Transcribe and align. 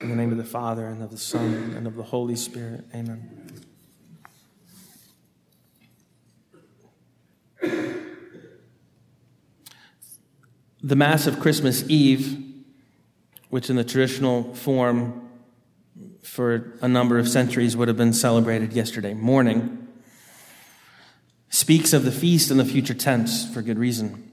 In 0.00 0.10
the 0.10 0.14
name 0.14 0.30
of 0.30 0.38
the 0.38 0.44
Father, 0.44 0.86
and 0.86 1.02
of 1.02 1.10
the 1.10 1.18
Son, 1.18 1.74
and 1.76 1.84
of 1.84 1.96
the 1.96 2.04
Holy 2.04 2.36
Spirit. 2.36 2.84
Amen. 2.94 3.64
The 10.80 10.94
Mass 10.94 11.26
of 11.26 11.40
Christmas 11.40 11.82
Eve, 11.88 12.44
which 13.50 13.68
in 13.68 13.74
the 13.74 13.82
traditional 13.82 14.54
form 14.54 15.28
for 16.22 16.78
a 16.80 16.86
number 16.86 17.18
of 17.18 17.28
centuries 17.28 17.76
would 17.76 17.88
have 17.88 17.96
been 17.96 18.12
celebrated 18.12 18.74
yesterday 18.74 19.14
morning, 19.14 19.88
speaks 21.48 21.92
of 21.92 22.04
the 22.04 22.12
feast 22.12 22.52
in 22.52 22.56
the 22.56 22.64
future 22.64 22.94
tense 22.94 23.52
for 23.52 23.62
good 23.62 23.78
reason. 23.78 24.30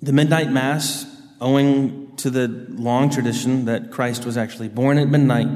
The 0.00 0.12
Midnight 0.12 0.52
Mass, 0.52 1.17
owing 1.40 2.16
to 2.16 2.30
the 2.30 2.48
long 2.48 3.10
tradition 3.10 3.64
that 3.66 3.90
Christ 3.90 4.24
was 4.24 4.36
actually 4.36 4.68
born 4.68 4.98
at 4.98 5.08
midnight, 5.08 5.48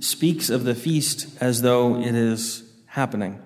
speaks 0.00 0.50
of 0.50 0.64
the 0.64 0.74
feast 0.74 1.28
as 1.40 1.62
though 1.62 2.00
it 2.00 2.14
is 2.14 2.64
happening. 2.86 3.40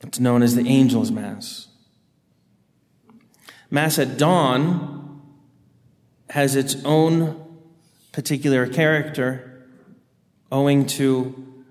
It's 0.00 0.18
known 0.18 0.42
as 0.42 0.54
the 0.54 0.68
Angel's 0.68 1.12
Mass. 1.12 1.68
Mass 3.70 3.98
at 3.98 4.18
dawn 4.18 5.22
has 6.30 6.56
its 6.56 6.76
own 6.84 7.38
particular 8.12 8.66
character 8.66 9.66
owing 10.50 10.86
to 10.86 11.64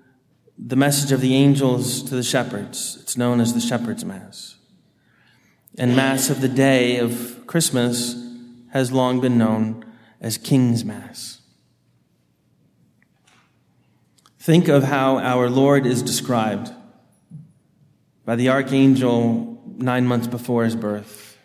the 0.58 0.76
message 0.76 1.12
of 1.12 1.20
the 1.20 1.34
angels 1.34 2.02
to 2.02 2.14
the 2.14 2.22
shepherds. 2.22 2.98
It's 3.00 3.16
known 3.16 3.40
as 3.40 3.54
the 3.54 3.60
Shepherd's 3.60 4.04
Mass. 4.04 4.56
And 5.78 5.96
Mass 5.96 6.30
of 6.30 6.40
the 6.40 6.48
day 6.48 6.98
of 6.98 7.41
Christmas 7.52 8.16
has 8.70 8.92
long 8.92 9.20
been 9.20 9.36
known 9.36 9.84
as 10.22 10.38
King's 10.38 10.86
Mass. 10.86 11.42
Think 14.38 14.68
of 14.68 14.84
how 14.84 15.18
our 15.18 15.50
Lord 15.50 15.84
is 15.84 16.00
described 16.00 16.72
by 18.24 18.36
the 18.36 18.48
archangel 18.48 19.62
nine 19.66 20.06
months 20.06 20.26
before 20.26 20.64
his 20.64 20.74
birth. 20.74 21.36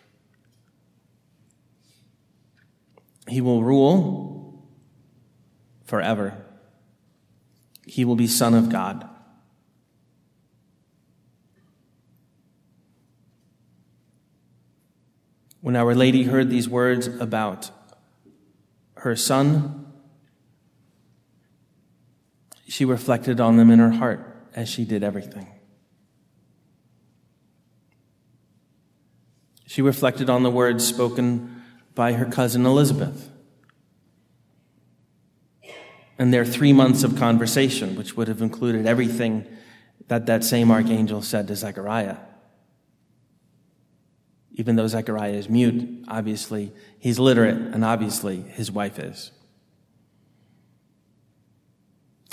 He 3.28 3.42
will 3.42 3.62
rule 3.62 4.66
forever. 5.84 6.42
He 7.86 8.06
will 8.06 8.16
be 8.16 8.26
Son 8.26 8.54
of 8.54 8.70
God. 8.70 9.06
When 15.68 15.76
Our 15.76 15.94
Lady 15.94 16.22
heard 16.22 16.48
these 16.48 16.66
words 16.66 17.08
about 17.08 17.70
her 18.94 19.14
son, 19.14 19.92
she 22.66 22.86
reflected 22.86 23.38
on 23.38 23.58
them 23.58 23.70
in 23.70 23.78
her 23.78 23.90
heart 23.90 24.46
as 24.54 24.70
she 24.70 24.86
did 24.86 25.04
everything. 25.04 25.46
She 29.66 29.82
reflected 29.82 30.30
on 30.30 30.42
the 30.42 30.50
words 30.50 30.86
spoken 30.86 31.62
by 31.94 32.14
her 32.14 32.24
cousin 32.24 32.64
Elizabeth 32.64 33.30
and 36.18 36.32
their 36.32 36.46
three 36.46 36.72
months 36.72 37.02
of 37.02 37.14
conversation, 37.16 37.94
which 37.94 38.16
would 38.16 38.28
have 38.28 38.40
included 38.40 38.86
everything 38.86 39.46
that 40.06 40.24
that 40.24 40.44
same 40.44 40.70
archangel 40.70 41.20
said 41.20 41.46
to 41.48 41.54
Zechariah. 41.54 42.16
Even 44.58 44.74
though 44.74 44.88
Zechariah 44.88 45.34
is 45.34 45.48
mute, 45.48 46.04
obviously 46.08 46.72
he's 46.98 47.20
literate, 47.20 47.56
and 47.56 47.84
obviously 47.84 48.42
his 48.42 48.72
wife 48.72 48.98
is. 48.98 49.30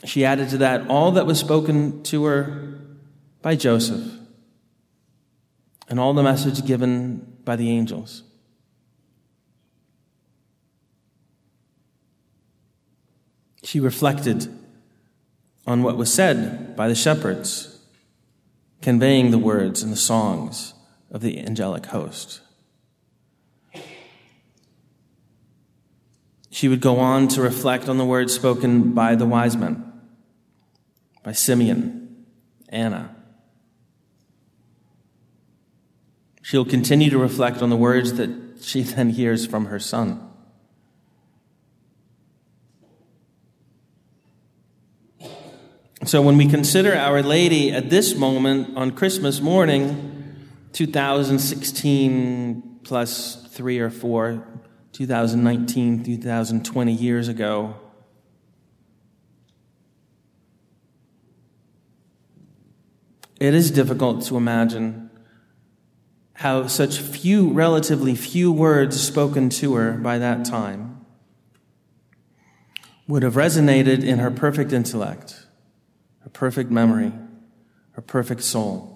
She 0.04 0.26
added 0.26 0.50
to 0.50 0.58
that 0.58 0.88
all 0.88 1.12
that 1.12 1.28
was 1.28 1.40
spoken 1.40 2.02
to 2.04 2.26
her 2.26 2.80
by 3.44 3.56
Joseph 3.56 4.12
and 5.88 6.00
all 6.00 6.14
the 6.14 6.24
message 6.24 6.66
given 6.66 7.38
by 7.46 7.56
the 7.56 7.70
angels. 7.70 8.24
She 13.64 13.80
reflected 13.80 14.48
on 15.68 15.84
what 15.84 15.96
was 15.96 16.12
said 16.12 16.76
by 16.76 16.88
the 16.88 16.96
shepherds, 16.96 17.80
conveying 18.82 19.30
the 19.30 19.38
words 19.38 19.84
and 19.84 19.92
the 19.92 19.98
songs 19.98 20.75
of 21.12 21.22
the 21.22 21.40
angelic 21.40 21.88
host. 21.88 22.42
She 26.50 26.68
would 26.68 26.82
go 26.82 27.00
on 27.00 27.28
to 27.30 27.42
reflect 27.42 27.90
on 27.90 27.98
the 27.98 28.06
words 28.06 28.34
spoken 28.34 28.94
by 28.94 29.16
the 29.16 29.26
wise 29.26 29.58
men, 29.58 29.92
by 31.24 31.34
Simeon, 31.34 32.26
Anna, 32.70 33.16
She'll 36.46 36.64
continue 36.64 37.10
to 37.10 37.18
reflect 37.18 37.64
on 37.64 37.72
the 37.72 37.76
words 37.76 38.14
that 38.14 38.30
she 38.62 38.84
then 38.84 39.10
hears 39.10 39.48
from 39.48 39.66
her 39.66 39.80
son. 39.80 40.30
So, 46.06 46.22
when 46.22 46.38
we 46.38 46.48
consider 46.48 46.96
Our 46.96 47.24
Lady 47.24 47.72
at 47.72 47.90
this 47.90 48.14
moment 48.14 48.78
on 48.78 48.92
Christmas 48.92 49.42
morning, 49.42 50.15
2016 50.76 52.80
plus 52.84 53.48
three 53.48 53.80
or 53.80 53.90
four, 53.90 54.46
2019, 54.92 56.04
2020 56.04 56.92
years 56.92 57.30
ago, 57.30 57.76
it 63.40 63.54
is 63.54 63.72
difficult 63.72 64.26
to 64.26 64.36
imagine 64.36 65.10
how 66.34 66.68
such 66.68 67.00
few, 67.00 67.54
relatively 67.54 68.14
few 68.14 68.52
words 68.52 69.02
spoken 69.02 69.50
to 69.50 69.76
her 69.76 69.94
by 69.94 70.18
that 70.18 70.44
time 70.44 71.06
would 73.08 73.24
have 73.24 73.36
resonated 73.36 74.04
in 74.04 74.20
her 74.20 74.30
perfect 74.30 74.74
intellect, 74.74 75.48
her 76.20 76.30
perfect 76.30 76.70
memory, 76.70 77.14
her 77.92 78.02
perfect 78.02 78.42
soul. 78.42 78.95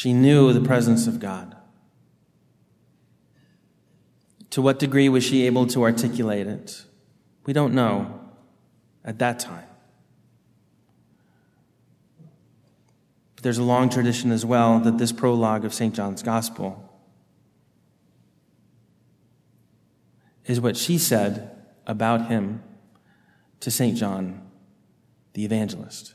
She 0.00 0.14
knew 0.14 0.50
the 0.54 0.62
presence 0.62 1.06
of 1.06 1.20
God. 1.20 1.54
To 4.48 4.62
what 4.62 4.78
degree 4.78 5.10
was 5.10 5.22
she 5.22 5.44
able 5.44 5.66
to 5.66 5.82
articulate 5.82 6.46
it? 6.46 6.86
We 7.44 7.52
don't 7.52 7.74
know 7.74 8.18
at 9.04 9.18
that 9.18 9.40
time. 9.40 9.66
But 13.34 13.42
there's 13.42 13.58
a 13.58 13.62
long 13.62 13.90
tradition 13.90 14.32
as 14.32 14.42
well 14.42 14.80
that 14.80 14.96
this 14.96 15.12
prologue 15.12 15.66
of 15.66 15.74
St. 15.74 15.94
John's 15.94 16.22
Gospel 16.22 16.82
is 20.46 20.62
what 20.62 20.78
she 20.78 20.96
said 20.96 21.50
about 21.86 22.28
him 22.28 22.62
to 23.60 23.70
St. 23.70 23.98
John 23.98 24.50
the 25.34 25.44
evangelist. 25.44 26.14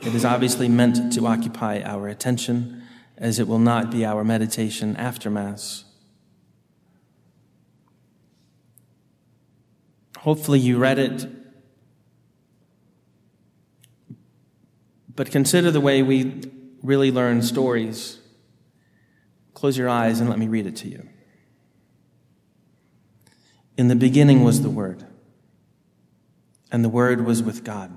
It 0.00 0.14
is 0.14 0.24
obviously 0.24 0.68
meant 0.68 1.12
to 1.12 1.26
occupy 1.26 1.80
our 1.82 2.08
attention, 2.08 2.82
as 3.16 3.38
it 3.38 3.48
will 3.48 3.58
not 3.58 3.90
be 3.90 4.04
our 4.04 4.24
meditation 4.24 4.96
after 4.96 5.30
Mass. 5.30 5.84
Hopefully, 10.18 10.58
you 10.58 10.78
read 10.78 10.98
it 10.98 11.26
But 15.16 15.30
consider 15.30 15.70
the 15.70 15.80
way 15.80 16.02
we 16.02 16.42
really 16.82 17.10
learn 17.10 17.42
stories. 17.42 18.18
Close 19.54 19.78
your 19.78 19.88
eyes 19.88 20.20
and 20.20 20.28
let 20.28 20.38
me 20.38 20.48
read 20.48 20.66
it 20.66 20.76
to 20.76 20.88
you. 20.88 21.08
In 23.76 23.88
the 23.88 23.96
beginning 23.96 24.44
was 24.44 24.62
the 24.62 24.70
Word, 24.70 25.04
and 26.70 26.84
the 26.84 26.88
Word 26.88 27.24
was 27.24 27.42
with 27.42 27.64
God, 27.64 27.96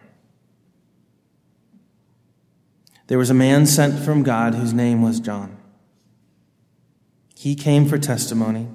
There 3.11 3.17
was 3.17 3.29
a 3.29 3.33
man 3.33 3.65
sent 3.65 3.99
from 3.99 4.23
God 4.23 4.55
whose 4.55 4.73
name 4.73 5.01
was 5.01 5.19
John. 5.19 5.57
He 7.35 7.55
came 7.55 7.85
for 7.85 7.97
testimony, 7.97 8.69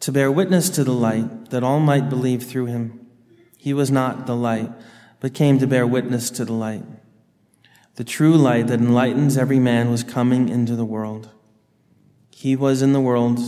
to 0.00 0.10
bear 0.10 0.32
witness 0.32 0.70
to 0.70 0.84
the 0.84 0.94
light, 0.94 1.50
that 1.50 1.62
all 1.62 1.80
might 1.80 2.08
believe 2.08 2.44
through 2.44 2.64
him. 2.64 3.06
He 3.58 3.74
was 3.74 3.90
not 3.90 4.26
the 4.26 4.34
light, 4.34 4.72
but 5.20 5.34
came 5.34 5.58
to 5.58 5.66
bear 5.66 5.86
witness 5.86 6.30
to 6.30 6.46
the 6.46 6.54
light. 6.54 6.82
The 7.96 8.04
true 8.04 8.38
light 8.38 8.68
that 8.68 8.80
enlightens 8.80 9.36
every 9.36 9.58
man 9.58 9.90
was 9.90 10.02
coming 10.02 10.48
into 10.48 10.76
the 10.76 10.86
world. 10.86 11.28
He 12.30 12.56
was 12.56 12.80
in 12.80 12.94
the 12.94 13.02
world, 13.02 13.38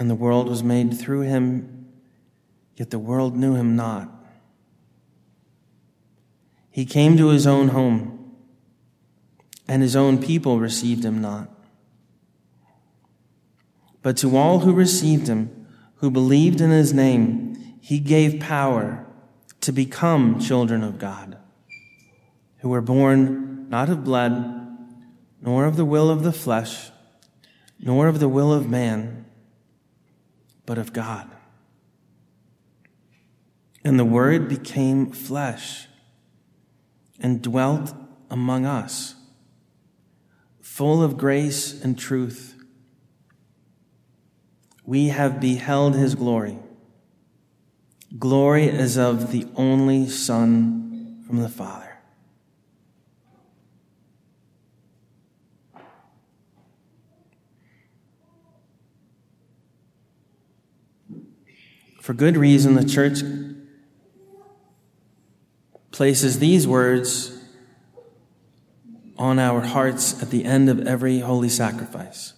and 0.00 0.10
the 0.10 0.16
world 0.16 0.48
was 0.48 0.64
made 0.64 0.98
through 0.98 1.20
him, 1.20 1.86
yet 2.74 2.90
the 2.90 2.98
world 2.98 3.36
knew 3.36 3.54
him 3.54 3.76
not. 3.76 4.10
He 6.72 6.84
came 6.84 7.16
to 7.18 7.28
his 7.28 7.46
own 7.46 7.68
home, 7.68 8.16
and 9.70 9.82
his 9.82 9.94
own 9.94 10.20
people 10.20 10.58
received 10.58 11.04
him 11.04 11.20
not. 11.20 11.48
But 14.02 14.16
to 14.16 14.36
all 14.36 14.58
who 14.58 14.72
received 14.72 15.28
him, 15.28 15.68
who 15.98 16.10
believed 16.10 16.60
in 16.60 16.70
his 16.70 16.92
name, 16.92 17.78
he 17.80 18.00
gave 18.00 18.40
power 18.40 19.06
to 19.60 19.70
become 19.70 20.40
children 20.40 20.82
of 20.82 20.98
God, 20.98 21.38
who 22.58 22.68
were 22.68 22.80
born 22.80 23.68
not 23.68 23.88
of 23.88 24.02
blood, 24.02 24.32
nor 25.40 25.66
of 25.66 25.76
the 25.76 25.84
will 25.84 26.10
of 26.10 26.24
the 26.24 26.32
flesh, 26.32 26.90
nor 27.78 28.08
of 28.08 28.18
the 28.18 28.28
will 28.28 28.52
of 28.52 28.68
man, 28.68 29.24
but 30.66 30.78
of 30.78 30.92
God. 30.92 31.30
And 33.84 34.00
the 34.00 34.04
Word 34.04 34.48
became 34.48 35.12
flesh 35.12 35.86
and 37.20 37.40
dwelt 37.40 37.94
among 38.28 38.66
us, 38.66 39.14
full 40.80 41.02
of 41.02 41.18
grace 41.18 41.78
and 41.84 41.98
truth. 41.98 42.54
We 44.86 45.08
have 45.08 45.38
beheld 45.38 45.94
his 45.94 46.14
glory 46.14 46.58
Glory 48.18 48.70
as 48.70 48.96
of 48.96 49.30
the 49.30 49.46
only 49.56 50.08
Son 50.08 51.22
from 51.26 51.42
the 51.42 51.50
Father. 51.50 51.98
For 62.00 62.14
good 62.14 62.38
reason, 62.38 62.74
the 62.74 62.86
church 62.86 63.18
places 65.90 66.38
these 66.38 66.66
words 66.66 67.39
on 69.20 69.38
our 69.38 69.60
hearts 69.60 70.20
at 70.22 70.30
the 70.30 70.46
end 70.46 70.70
of 70.70 70.86
every 70.86 71.18
holy 71.18 71.50
sacrifice. 71.50 72.32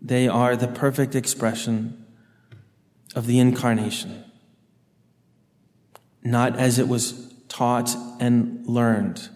They 0.00 0.28
are 0.28 0.54
the 0.54 0.68
perfect 0.68 1.16
expression 1.16 2.06
of 3.16 3.26
the 3.26 3.40
incarnation, 3.40 4.24
not 6.22 6.56
as 6.56 6.78
it 6.78 6.86
was 6.86 7.34
taught 7.48 7.96
and 8.20 8.64
learned, 8.64 9.28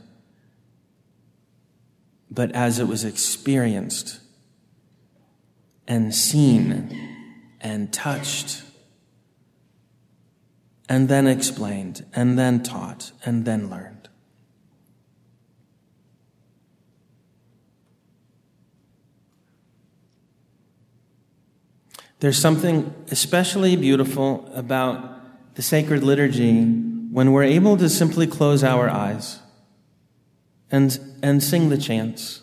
but 2.30 2.52
as 2.52 2.78
it 2.78 2.86
was 2.86 3.02
experienced 3.02 4.20
and 5.88 6.14
seen 6.14 6.96
and 7.60 7.92
touched 7.92 8.62
and 10.88 11.08
then 11.08 11.26
explained 11.26 12.04
and 12.14 12.38
then 12.38 12.62
taught 12.62 13.12
and 13.24 13.44
then 13.44 13.68
learned. 13.68 14.08
There's 22.20 22.38
something 22.38 22.92
especially 23.10 23.76
beautiful 23.76 24.50
about 24.52 25.54
the 25.54 25.62
sacred 25.62 26.02
liturgy 26.02 26.64
when 26.64 27.32
we're 27.32 27.44
able 27.44 27.76
to 27.76 27.88
simply 27.88 28.26
close 28.26 28.64
our 28.64 28.88
eyes 28.88 29.38
and, 30.70 30.98
and 31.22 31.42
sing 31.42 31.68
the 31.68 31.78
chants. 31.78 32.42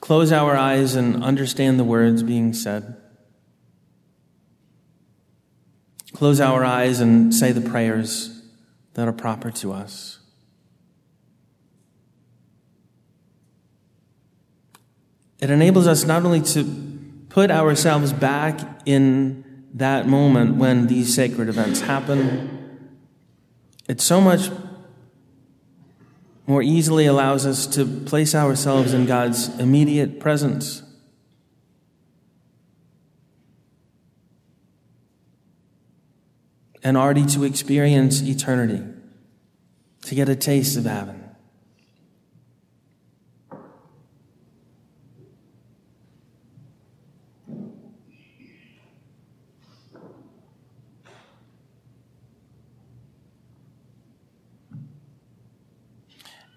Close 0.00 0.30
our 0.30 0.56
eyes 0.56 0.94
and 0.94 1.24
understand 1.24 1.80
the 1.80 1.84
words 1.84 2.22
being 2.22 2.52
said. 2.52 2.96
Close 6.16 6.40
our 6.40 6.64
eyes 6.64 7.00
and 7.00 7.34
say 7.34 7.52
the 7.52 7.60
prayers 7.60 8.40
that 8.94 9.06
are 9.06 9.12
proper 9.12 9.50
to 9.50 9.70
us. 9.70 10.18
It 15.40 15.50
enables 15.50 15.86
us 15.86 16.06
not 16.06 16.24
only 16.24 16.40
to 16.40 16.64
put 17.28 17.50
ourselves 17.50 18.14
back 18.14 18.80
in 18.86 19.44
that 19.74 20.08
moment 20.08 20.56
when 20.56 20.86
these 20.86 21.14
sacred 21.14 21.50
events 21.50 21.82
happen, 21.82 22.86
it 23.86 24.00
so 24.00 24.18
much 24.18 24.48
more 26.46 26.62
easily 26.62 27.04
allows 27.04 27.44
us 27.44 27.66
to 27.66 27.84
place 27.84 28.34
ourselves 28.34 28.94
in 28.94 29.04
God's 29.04 29.50
immediate 29.58 30.18
presence. 30.18 30.82
And 36.86 36.96
already 36.96 37.26
to 37.26 37.42
experience 37.42 38.22
eternity, 38.22 38.80
to 40.02 40.14
get 40.14 40.28
a 40.28 40.36
taste 40.36 40.76
of 40.76 40.84
heaven. 40.84 41.20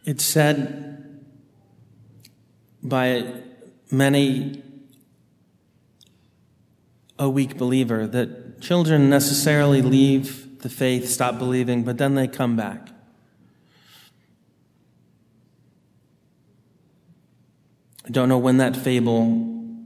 It's 0.06 0.24
said 0.24 1.26
by 2.84 3.34
many 3.90 4.62
a 7.18 7.28
weak 7.28 7.58
believer 7.58 8.06
that 8.06 8.49
children 8.60 9.10
necessarily 9.10 9.82
leave 9.82 10.60
the 10.62 10.70
faith, 10.70 11.10
stop 11.10 11.38
believing, 11.38 11.84
but 11.84 11.98
then 11.98 12.16
they 12.16 12.28
come 12.28 12.56
back. 12.56 12.90
I 18.06 18.12
don't 18.12 18.28
know 18.28 18.38
when 18.38 18.58
that 18.58 18.76
fable 18.76 19.26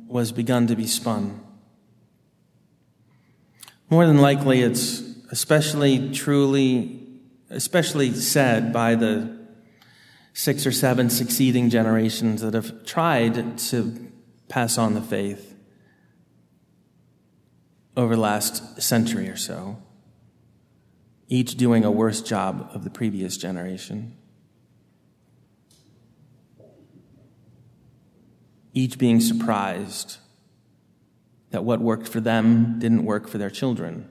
was 0.07 0.31
begun 0.31 0.67
to 0.67 0.75
be 0.75 0.88
spun. 0.88 1.41
More 3.89 4.07
than 4.07 4.19
likely, 4.19 4.62
it's 4.62 5.01
especially 5.29 6.12
truly, 6.12 7.01
especially 7.50 8.13
said 8.13 8.71
by 8.71 8.95
the 8.95 9.38
six 10.33 10.65
or 10.65 10.71
seven 10.71 11.09
succeeding 11.09 11.69
generations 11.69 12.41
that 12.41 12.53
have 12.53 12.86
tried 12.86 13.57
to 13.57 14.12
pass 14.47 14.77
on 14.77 14.93
the 14.93 15.01
faith 15.01 15.52
over 17.95 18.15
the 18.15 18.21
last 18.21 18.81
century 18.81 19.29
or 19.29 19.35
so, 19.35 19.77
each 21.27 21.55
doing 21.55 21.85
a 21.85 21.91
worse 21.91 22.21
job 22.21 22.69
of 22.73 22.83
the 22.83 22.89
previous 22.89 23.38
generation. 23.38 24.17
Each 28.73 28.97
being 28.97 29.19
surprised 29.19 30.17
that 31.51 31.63
what 31.63 31.79
worked 31.79 32.07
for 32.07 32.19
them 32.19 32.79
didn't 32.79 33.05
work 33.05 33.27
for 33.27 33.38
their 33.38 33.51
children. 33.51 34.09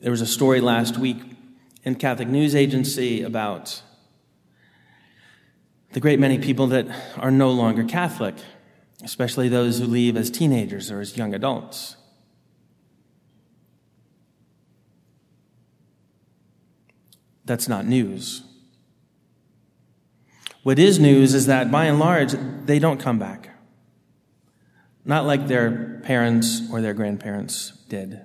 There 0.00 0.10
was 0.10 0.22
a 0.22 0.26
story 0.26 0.60
last 0.60 0.96
week 0.96 1.18
in 1.84 1.94
Catholic 1.96 2.28
News 2.28 2.54
Agency 2.54 3.22
about 3.22 3.82
the 5.92 6.00
great 6.00 6.18
many 6.18 6.38
people 6.38 6.68
that 6.68 6.86
are 7.18 7.30
no 7.30 7.50
longer 7.50 7.84
Catholic, 7.84 8.34
especially 9.02 9.48
those 9.48 9.78
who 9.78 9.86
leave 9.86 10.16
as 10.16 10.30
teenagers 10.30 10.90
or 10.90 11.00
as 11.00 11.16
young 11.16 11.34
adults. 11.34 11.96
That's 17.44 17.68
not 17.68 17.86
news. 17.86 18.42
What 20.62 20.78
is 20.78 20.98
news 20.98 21.34
is 21.34 21.46
that 21.46 21.70
by 21.70 21.86
and 21.86 21.98
large, 21.98 22.34
they 22.66 22.78
don't 22.78 23.00
come 23.00 23.18
back. 23.18 23.50
Not 25.04 25.26
like 25.26 25.48
their 25.48 26.00
parents 26.04 26.62
or 26.70 26.80
their 26.80 26.94
grandparents 26.94 27.72
did. 27.88 28.24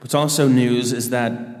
What's 0.00 0.14
also 0.14 0.48
news 0.48 0.92
is 0.92 1.10
that 1.10 1.53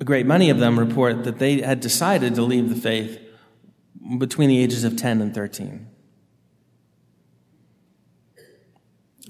a 0.00 0.04
great 0.04 0.26
many 0.26 0.50
of 0.50 0.58
them 0.58 0.78
report 0.78 1.24
that 1.24 1.38
they 1.38 1.60
had 1.60 1.80
decided 1.80 2.34
to 2.34 2.42
leave 2.42 2.68
the 2.68 2.76
faith 2.76 3.18
between 4.18 4.48
the 4.48 4.62
ages 4.62 4.84
of 4.84 4.96
10 4.96 5.20
and 5.20 5.34
13. 5.34 5.86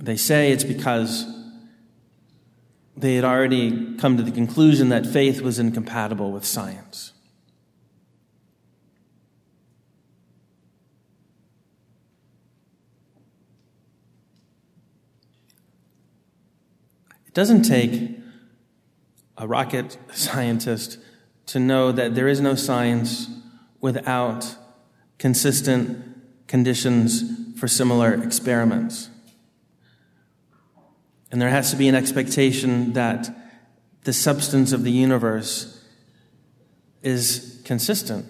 They 0.01 0.17
say 0.17 0.53
it's 0.53 0.65
because 0.65 1.27
they 2.97 3.15
had 3.15 3.25
already 3.25 3.97
come 3.97 4.17
to 4.17 4.23
the 4.23 4.31
conclusion 4.31 4.89
that 4.89 5.07
faith 5.07 5.41
was 5.41 5.59
incompatible 5.59 6.33
with 6.33 6.45
science. 6.45 7.13
It 17.27 17.35
doesn't 17.35 17.63
take 17.63 18.26
a 19.39 19.47
rocket 19.47 19.99
scientist 20.13 20.99
to 21.47 21.61
know 21.61 21.93
that 21.93 22.15
there 22.15 22.29
is 22.29 22.41
no 22.41 22.55
science 22.55 23.29
without 23.81 24.57
consistent 25.19 26.47
conditions 26.47 27.59
for 27.59 27.69
similar 27.69 28.15
experiments. 28.23 29.11
And 31.31 31.41
there 31.41 31.51
has 31.51 31.71
to 31.71 31.77
be 31.77 31.89
an 31.89 31.95
expectation 31.95 32.93
that 32.95 33.29
the 34.05 34.13
substance 34.13 34.73
of 34.73 34.85
the 34.85 34.93
universe 34.93 35.85
is 37.03 37.61
consistent. 37.65 38.27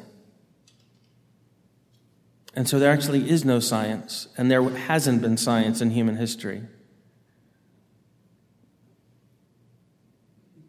And 2.55 2.67
so 2.67 2.79
there 2.79 2.91
actually 2.91 3.29
is 3.29 3.45
no 3.45 3.61
science, 3.61 4.29
and 4.39 4.51
there 4.51 4.63
hasn't 4.63 5.21
been 5.21 5.37
science 5.37 5.83
in 5.83 5.91
human 5.91 6.17
history. 6.17 6.63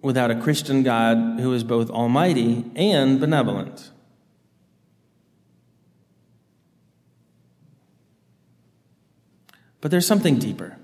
Without 0.01 0.31
a 0.31 0.39
Christian 0.39 0.83
God 0.83 1.39
who 1.39 1.53
is 1.53 1.63
both 1.63 1.89
almighty 1.89 2.65
and 2.75 3.19
benevolent. 3.19 3.91
But 9.81 9.91
there's 9.91 10.07
something 10.07 10.37
deeper. 10.37 10.77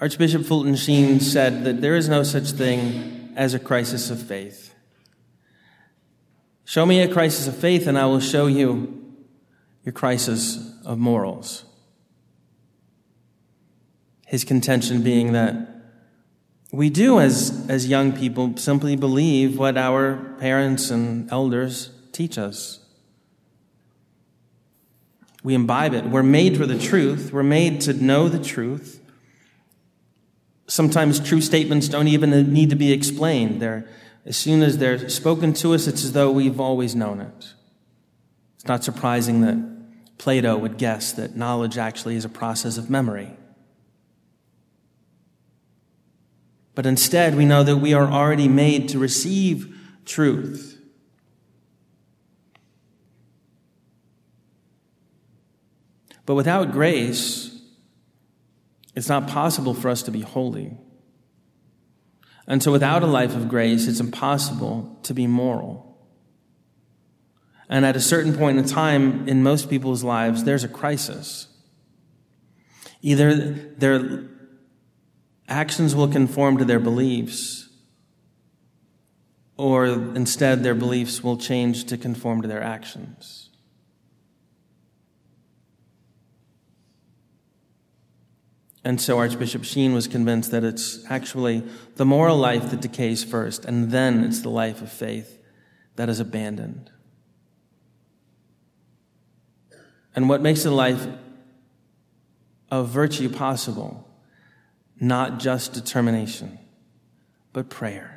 Archbishop 0.00 0.44
Fulton 0.44 0.76
Sheen 0.76 1.20
said 1.20 1.64
that 1.64 1.80
there 1.80 1.96
is 1.96 2.08
no 2.08 2.22
such 2.22 2.50
thing 2.50 3.32
as 3.36 3.54
a 3.54 3.58
crisis 3.58 4.10
of 4.10 4.22
faith. 4.22 4.74
Show 6.64 6.84
me 6.84 7.00
a 7.00 7.12
crisis 7.12 7.46
of 7.46 7.56
faith, 7.56 7.86
and 7.86 7.96
I 7.98 8.06
will 8.06 8.20
show 8.20 8.46
you 8.46 9.14
your 9.84 9.92
crisis 9.92 10.74
of 10.84 10.98
morals. 10.98 11.64
His 14.26 14.44
contention 14.44 15.02
being 15.02 15.32
that 15.32 15.75
we 16.72 16.90
do, 16.90 17.20
as, 17.20 17.66
as 17.68 17.86
young 17.86 18.12
people, 18.12 18.56
simply 18.56 18.96
believe 18.96 19.58
what 19.58 19.76
our 19.76 20.16
parents 20.38 20.90
and 20.90 21.30
elders 21.30 21.90
teach 22.12 22.38
us. 22.38 22.80
We 25.44 25.54
imbibe 25.54 25.94
it. 25.94 26.06
We're 26.06 26.24
made 26.24 26.56
for 26.56 26.66
the 26.66 26.78
truth. 26.78 27.32
We're 27.32 27.44
made 27.44 27.80
to 27.82 27.92
know 27.92 28.28
the 28.28 28.42
truth. 28.42 29.00
Sometimes 30.66 31.20
true 31.20 31.40
statements 31.40 31.88
don't 31.88 32.08
even 32.08 32.52
need 32.52 32.70
to 32.70 32.76
be 32.76 32.92
explained. 32.92 33.62
They're, 33.62 33.88
as 34.24 34.36
soon 34.36 34.62
as 34.62 34.78
they're 34.78 35.08
spoken 35.08 35.52
to 35.54 35.72
us, 35.72 35.86
it's 35.86 36.02
as 36.02 36.12
though 36.12 36.32
we've 36.32 36.58
always 36.58 36.96
known 36.96 37.20
it. 37.20 37.52
It's 38.56 38.66
not 38.66 38.82
surprising 38.82 39.42
that 39.42 39.56
Plato 40.18 40.56
would 40.56 40.78
guess 40.78 41.12
that 41.12 41.36
knowledge 41.36 41.78
actually 41.78 42.16
is 42.16 42.24
a 42.24 42.28
process 42.28 42.76
of 42.76 42.90
memory. 42.90 43.36
But 46.76 46.84
instead, 46.84 47.34
we 47.34 47.46
know 47.46 47.64
that 47.64 47.78
we 47.78 47.94
are 47.94 48.06
already 48.06 48.48
made 48.48 48.90
to 48.90 48.98
receive 48.98 49.74
truth. 50.04 50.78
But 56.26 56.34
without 56.34 56.72
grace, 56.72 57.58
it's 58.94 59.08
not 59.08 59.26
possible 59.26 59.72
for 59.72 59.88
us 59.88 60.02
to 60.02 60.10
be 60.10 60.20
holy. 60.20 60.76
And 62.46 62.62
so, 62.62 62.70
without 62.70 63.02
a 63.02 63.06
life 63.06 63.34
of 63.34 63.48
grace, 63.48 63.88
it's 63.88 63.98
impossible 63.98 64.98
to 65.04 65.14
be 65.14 65.26
moral. 65.26 65.98
And 67.70 67.86
at 67.86 67.96
a 67.96 68.00
certain 68.00 68.36
point 68.36 68.58
in 68.58 68.66
time 68.66 69.26
in 69.26 69.42
most 69.42 69.70
people's 69.70 70.04
lives, 70.04 70.44
there's 70.44 70.62
a 70.62 70.68
crisis. 70.68 71.48
Either 73.00 73.34
their 73.78 74.28
actions 75.48 75.94
will 75.94 76.08
conform 76.08 76.58
to 76.58 76.64
their 76.64 76.80
beliefs, 76.80 77.68
or 79.56 79.86
instead 79.86 80.62
their 80.62 80.74
beliefs 80.74 81.22
will 81.22 81.36
change 81.36 81.84
to 81.84 81.96
conform 81.96 82.42
to 82.42 82.48
their 82.48 82.62
actions. 82.62 83.50
And 88.84 89.00
so 89.00 89.18
Archbishop 89.18 89.64
Sheen 89.64 89.94
was 89.94 90.06
convinced 90.06 90.52
that 90.52 90.62
it's 90.62 91.04
actually 91.10 91.64
the 91.96 92.04
moral 92.04 92.36
life 92.36 92.70
that 92.70 92.80
decays 92.80 93.24
first, 93.24 93.64
and 93.64 93.90
then 93.90 94.22
it's 94.22 94.42
the 94.42 94.48
life 94.48 94.80
of 94.80 94.92
faith 94.92 95.40
that 95.96 96.08
is 96.08 96.20
abandoned. 96.20 96.90
And 100.14 100.28
what 100.28 100.40
makes 100.40 100.64
a 100.64 100.70
life 100.70 101.04
of 102.70 102.88
virtue 102.88 103.28
possible? 103.28 104.08
Not 104.98 105.38
just 105.38 105.72
determination, 105.72 106.58
but 107.52 107.68
prayer. 107.68 108.16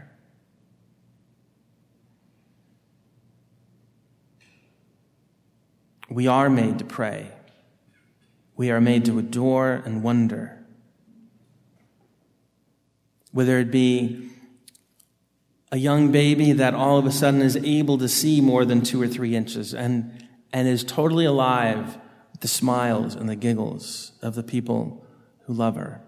We 6.09 6.27
are 6.27 6.50
made 6.50 6.79
to 6.79 6.86
pray. 6.86 7.31
We 8.55 8.71
are 8.71 8.81
made 8.81 9.05
to 9.05 9.19
adore 9.19 9.81
and 9.86 10.03
wonder 10.03 10.59
whether 13.31 13.59
it 13.59 13.71
be 13.71 14.29
a 15.71 15.77
young 15.77 16.12
baby 16.12 16.51
that 16.53 16.74
all 16.74 16.98
of 16.98 17.05
a 17.05 17.12
sudden 17.12 17.41
is 17.41 17.55
able 17.57 17.98
to 18.00 18.07
see 18.07 18.41
more 18.41 18.65
than 18.65 18.81
two 18.81 19.01
or 19.01 19.07
three 19.07 19.36
inches 19.36 19.74
and, 19.74 20.27
and 20.51 20.67
is 20.67 20.83
totally 20.83 21.25
alive 21.25 21.98
with 22.31 22.41
the 22.41 22.48
smiles 22.48 23.13
and 23.13 23.29
the 23.29 23.36
giggles 23.36 24.13
of 24.21 24.33
the 24.33 24.43
people 24.43 25.05
who 25.45 25.53
love 25.53 25.75
her. 25.75 26.01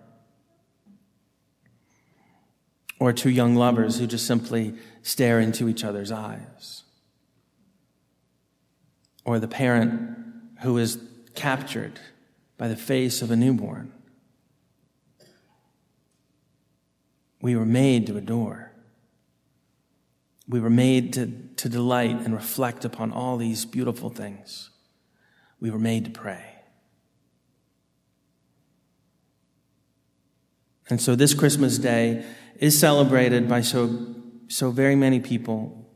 Or 3.01 3.11
two 3.11 3.31
young 3.31 3.55
lovers 3.55 3.97
who 3.97 4.05
just 4.05 4.27
simply 4.27 4.75
stare 5.01 5.39
into 5.39 5.67
each 5.67 5.83
other's 5.83 6.11
eyes. 6.11 6.83
Or 9.25 9.39
the 9.39 9.47
parent 9.47 10.19
who 10.61 10.77
is 10.77 10.99
captured 11.33 11.99
by 12.59 12.67
the 12.67 12.75
face 12.75 13.23
of 13.23 13.31
a 13.31 13.35
newborn. 13.35 13.91
We 17.41 17.55
were 17.55 17.65
made 17.65 18.05
to 18.05 18.17
adore. 18.17 18.71
We 20.47 20.59
were 20.59 20.69
made 20.69 21.13
to, 21.13 21.25
to 21.55 21.69
delight 21.69 22.17
and 22.17 22.35
reflect 22.35 22.85
upon 22.85 23.11
all 23.11 23.37
these 23.37 23.65
beautiful 23.65 24.11
things. 24.11 24.69
We 25.59 25.71
were 25.71 25.79
made 25.79 26.05
to 26.05 26.11
pray. 26.11 26.45
And 30.87 31.01
so 31.01 31.15
this 31.15 31.33
Christmas 31.33 31.79
day 31.79 32.23
is 32.61 32.79
celebrated 32.79 33.49
by 33.49 33.59
so, 33.59 34.05
so 34.47 34.69
very 34.69 34.95
many 34.95 35.19
people, 35.19 35.89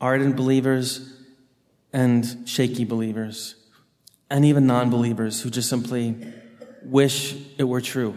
ardent 0.00 0.34
believers 0.34 1.12
and 1.92 2.48
shaky 2.48 2.84
believers, 2.84 3.54
and 4.30 4.44
even 4.44 4.66
non 4.66 4.90
believers 4.90 5.42
who 5.42 5.50
just 5.50 5.68
simply 5.68 6.16
wish 6.82 7.36
it 7.58 7.64
were 7.64 7.82
true 7.82 8.16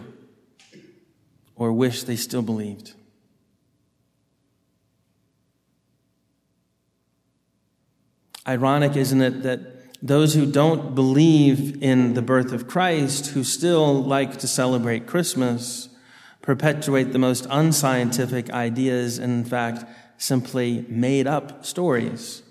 or 1.54 1.72
wish 1.72 2.04
they 2.04 2.16
still 2.16 2.42
believed. 2.42 2.94
Ironic, 8.48 8.96
isn't 8.96 9.20
it, 9.20 9.42
that 9.42 9.60
those 10.02 10.32
who 10.32 10.50
don't 10.50 10.94
believe 10.94 11.82
in 11.82 12.14
the 12.14 12.22
birth 12.22 12.52
of 12.52 12.66
Christ, 12.66 13.26
who 13.26 13.44
still 13.44 14.02
like 14.02 14.38
to 14.38 14.48
celebrate 14.48 15.06
Christmas, 15.06 15.89
perpetuate 16.42 17.12
the 17.12 17.18
most 17.18 17.46
unscientific 17.50 18.50
ideas 18.50 19.18
and, 19.18 19.32
in 19.32 19.44
fact, 19.44 19.84
simply 20.16 20.84
made 20.88 21.26
up 21.26 21.64
stories. 21.64 22.42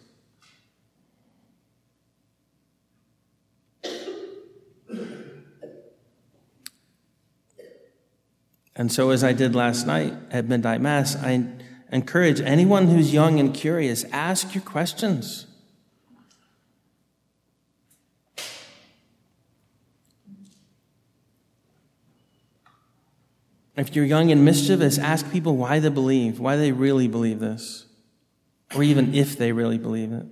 And 8.75 8.89
so, 8.89 9.09
as 9.09 9.25
I 9.25 9.33
did 9.33 9.55
last 9.55 9.85
night 9.85 10.13
at 10.31 10.45
Midnight 10.45 10.79
Mass, 10.79 11.17
I 11.17 11.45
encourage 11.91 12.39
anyone 12.39 12.87
who's 12.87 13.13
young 13.13 13.37
and 13.37 13.53
curious, 13.53 14.05
ask 14.05 14.55
your 14.55 14.63
questions. 14.63 15.45
If 23.79 23.95
you're 23.95 24.03
young 24.03 24.29
and 24.29 24.43
mischievous, 24.43 24.97
ask 24.97 25.31
people 25.31 25.55
why 25.55 25.79
they 25.79 25.87
believe, 25.87 26.37
why 26.37 26.57
they 26.57 26.73
really 26.73 27.07
believe 27.07 27.39
this, 27.39 27.85
or 28.75 28.83
even 28.83 29.15
if 29.15 29.37
they 29.37 29.53
really 29.53 29.77
believe 29.77 30.11
it. 30.11 30.25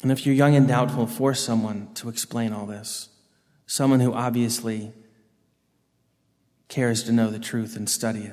And 0.00 0.12
if 0.12 0.24
you're 0.24 0.34
young 0.36 0.54
and 0.54 0.68
doubtful, 0.68 1.08
force 1.08 1.40
someone 1.40 1.92
to 1.94 2.08
explain 2.08 2.52
all 2.52 2.66
this. 2.66 3.08
Someone 3.66 3.98
who 3.98 4.12
obviously 4.12 4.92
cares 6.68 7.02
to 7.02 7.12
know 7.12 7.28
the 7.28 7.40
truth 7.40 7.74
and 7.74 7.90
study 7.90 8.30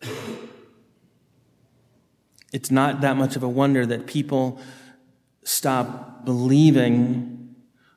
it. 0.00 0.10
It's 2.54 2.70
not 2.70 3.02
that 3.02 3.18
much 3.18 3.36
of 3.36 3.42
a 3.42 3.48
wonder 3.48 3.84
that 3.84 4.06
people 4.06 4.58
stop 5.44 6.24
believing 6.24 7.41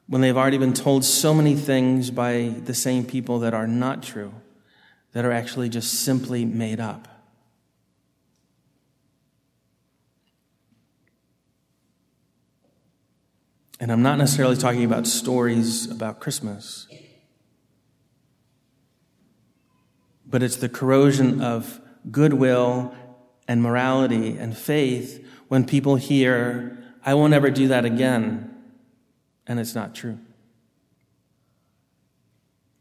when 0.07 0.21
they've 0.21 0.37
already 0.37 0.57
been 0.57 0.73
told 0.73 1.03
so 1.03 1.33
many 1.33 1.55
things 1.55 2.11
by 2.11 2.53
the 2.65 2.73
same 2.73 3.05
people 3.05 3.39
that 3.39 3.53
are 3.53 3.67
not 3.67 4.03
true, 4.03 4.33
that 5.13 5.25
are 5.25 5.31
actually 5.31 5.69
just 5.69 5.93
simply 5.93 6.45
made 6.45 6.79
up. 6.79 7.07
And 13.79 13.91
I'm 13.91 14.01
not 14.01 14.17
necessarily 14.17 14.55
talking 14.55 14.85
about 14.85 15.05
stories 15.05 15.89
about 15.91 16.19
Christmas, 16.19 16.87
but 20.25 20.41
it's 20.41 20.55
the 20.55 20.69
corrosion 20.69 21.41
of 21.41 21.81
goodwill 22.09 22.95
and 23.47 23.61
morality 23.61 24.37
and 24.37 24.55
faith 24.55 25.25
when 25.49 25.65
people 25.65 25.97
hear, 25.97 26.83
I 27.05 27.13
won't 27.15 27.33
ever 27.33 27.51
do 27.51 27.67
that 27.67 27.85
again, 27.85 28.54
and 29.47 29.59
it's 29.59 29.75
not 29.75 29.93
true. 29.93 30.19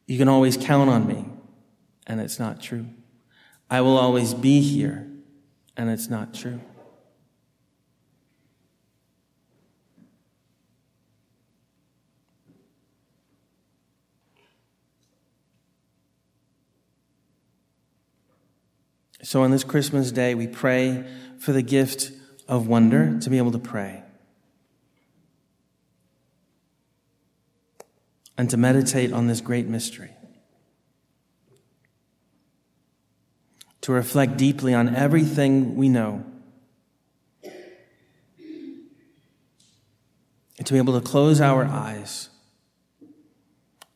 You 0.07 0.19
can 0.19 0.29
always 0.29 0.57
count 0.57 0.91
on 0.91 1.07
me, 1.07 1.27
and 2.07 2.21
it's 2.21 2.39
not 2.39 2.61
true. 2.61 2.87
I 3.71 3.81
will 3.81 3.97
always 3.97 4.35
be 4.35 4.61
here, 4.61 5.09
and 5.77 5.89
it's 5.91 6.09
not 6.09 6.35
true. 6.35 6.61
So 19.23 19.43
on 19.43 19.51
this 19.51 19.65
Christmas 19.65 20.13
day, 20.13 20.35
we 20.35 20.47
pray 20.47 21.03
for 21.39 21.53
the 21.53 21.63
gift 21.63 22.13
of 22.47 22.69
wonder 22.69 23.19
to 23.21 23.31
be 23.31 23.39
able 23.39 23.53
to 23.53 23.59
pray 23.59 24.04
and 28.37 28.51
to 28.51 28.57
meditate 28.57 29.13
on 29.13 29.27
this 29.27 29.41
great 29.41 29.67
mystery. 29.67 30.11
To 33.83 33.93
reflect 33.93 34.37
deeply 34.37 34.75
on 34.75 34.95
everything 34.95 35.77
we 35.77 35.89
know. 35.89 36.25
And 40.57 40.67
to 40.67 40.73
be 40.73 40.79
able 40.79 40.99
to 40.99 41.07
close 41.07 41.41
our 41.41 41.65
eyes 41.65 42.31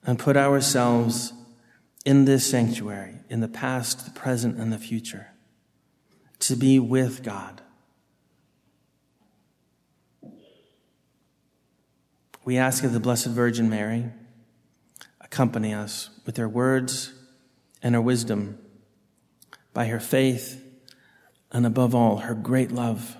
and 0.04 0.18
put 0.18 0.37
ourselves 0.37 1.33
in 2.04 2.25
this 2.25 2.47
sanctuary 2.47 3.16
in 3.28 3.40
the 3.40 3.49
past, 3.49 4.04
the 4.04 4.11
present, 4.11 4.59
and 4.59 4.73
the 4.73 4.78
future, 4.78 5.28
to 6.40 6.57
be 6.57 6.78
with 6.78 7.23
God. 7.23 7.61
We 12.45 12.57
ask 12.57 12.83
of 12.85 12.95
the 12.95 13.00
Blessed 13.00 13.26
Virgin 13.26 13.68
Mary, 13.68 14.07
accompany 15.30 15.75
us 15.75 16.11
with 16.25 16.37
her 16.37 16.49
words 16.49 17.12
and 17.82 17.94
her 17.94 18.00
wisdom, 18.00 18.58
by 19.73 19.87
her 19.87 20.00
faith, 20.00 20.64
and 21.52 21.64
above 21.64 21.94
all, 21.94 22.18
her 22.18 22.35
great 22.35 22.73
love. 22.73 23.16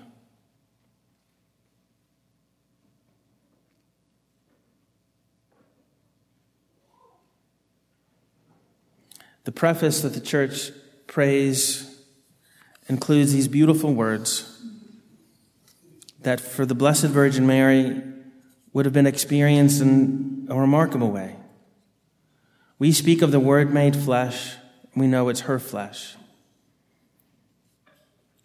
The 9.45 9.51
preface 9.51 10.01
that 10.01 10.13
the 10.13 10.19
church 10.19 10.71
prays 11.07 12.03
includes 12.87 13.33
these 13.33 13.47
beautiful 13.47 13.93
words 13.93 14.61
that 16.21 16.41
for 16.41 16.65
the 16.65 16.75
Blessed 16.75 17.05
Virgin 17.05 17.47
Mary 17.47 18.01
would 18.73 18.85
have 18.85 18.93
been 18.93 19.07
experienced 19.07 19.81
in 19.81 20.47
a 20.49 20.59
remarkable 20.59 21.11
way. 21.11 21.35
We 22.79 22.91
speak 22.91 23.21
of 23.21 23.31
the 23.31 23.39
Word 23.39 23.73
made 23.73 23.95
flesh, 23.95 24.55
we 24.95 25.05
know 25.05 25.29
it's 25.29 25.41
her 25.41 25.59
flesh. 25.59 26.15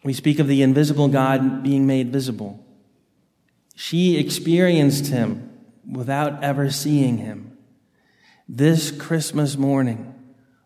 We 0.02 0.12
speak 0.12 0.38
of 0.38 0.48
the 0.48 0.60
invisible 0.60 1.08
God 1.08 1.62
being 1.62 1.86
made 1.86 2.12
visible. 2.12 2.62
She 3.74 4.18
experienced 4.18 5.06
him 5.06 5.50
without 5.90 6.44
ever 6.44 6.70
seeing 6.70 7.16
him. 7.18 7.56
This 8.46 8.90
Christmas 8.90 9.56
morning, 9.56 10.14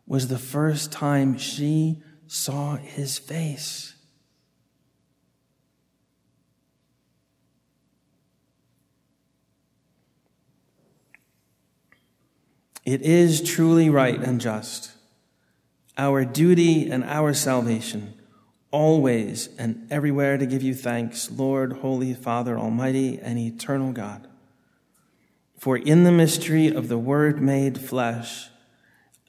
was 0.08 0.28
the 0.28 0.38
first 0.38 0.90
time 0.90 1.36
she 1.36 2.02
saw 2.26 2.76
his 2.76 3.18
face. 3.18 3.94
It 12.88 13.02
is 13.02 13.42
truly 13.42 13.90
right 13.90 14.18
and 14.18 14.40
just, 14.40 14.92
our 15.98 16.24
duty 16.24 16.88
and 16.90 17.04
our 17.04 17.34
salvation, 17.34 18.14
always 18.70 19.50
and 19.58 19.86
everywhere 19.90 20.38
to 20.38 20.46
give 20.46 20.62
you 20.62 20.74
thanks, 20.74 21.30
Lord, 21.30 21.80
Holy 21.80 22.14
Father, 22.14 22.58
Almighty 22.58 23.18
and 23.20 23.38
Eternal 23.38 23.92
God. 23.92 24.26
For 25.58 25.76
in 25.76 26.04
the 26.04 26.10
mystery 26.10 26.68
of 26.68 26.88
the 26.88 26.96
Word 26.96 27.42
made 27.42 27.78
flesh, 27.78 28.48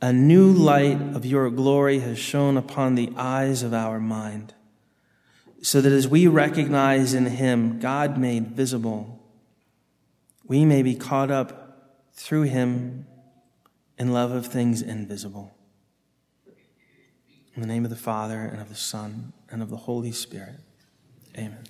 a 0.02 0.13
new 0.13 0.50
light 0.50 1.13
of 1.13 1.26
your 1.26 1.50
glory 1.50 2.00
has 2.00 2.17
shone 2.17 2.56
upon 2.56 2.95
the 2.95 3.12
eyes 3.17 3.62
of 3.62 3.74
our 3.74 4.00
mind, 4.00 4.54
so 5.62 5.82
that 5.82 5.91
as 5.91 6.08
we 6.08 6.28
recognize 6.28 7.13
in 7.13 7.26
him 7.26 7.82
God 7.82 8.17
made 8.17 8.52
visible, 8.52 9.22
we 10.45 10.63
may 10.63 10.82
be 10.82 10.95
caught 10.95 11.30
up 11.30 12.06
through 12.13 12.43
him 12.43 13.06
in 14.00 14.14
love 14.14 14.32
of 14.32 14.48
things 14.48 14.82
invisible. 14.82 15.54
In 17.56 17.62
the 17.62 17.68
name 17.68 17.84
of 17.84 17.90
the 17.90 17.98
Father, 17.98 18.40
and 18.40 18.62
of 18.62 18.70
the 18.70 18.76
Son, 18.76 19.34
and 19.50 19.62
of 19.62 19.70
the 19.70 19.78
Holy 19.78 20.14
Spirit. 20.14 20.62
Amen. 21.38 21.66